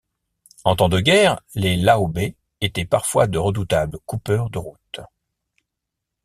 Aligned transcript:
En 0.63 0.75
temps 0.75 0.89
de 0.89 0.99
guerre, 0.99 1.39
les 1.53 1.77
Laobés 1.77 2.35
étaient 2.59 2.85
parfois 2.85 3.27
de 3.27 3.37
redoutables 3.37 3.99
coupeurs 4.07 4.49
de 4.49 4.57
routes. 4.57 5.01